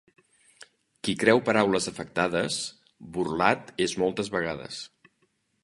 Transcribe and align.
Qui 1.07 1.13
creu 1.23 1.41
paraules 1.49 1.89
afectades, 1.91 2.57
burlat 3.19 3.71
és 3.89 3.97
moltes 4.05 4.33
vegades. 4.39 4.85